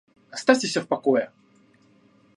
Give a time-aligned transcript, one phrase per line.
[0.31, 1.31] Оставьте всё в покое!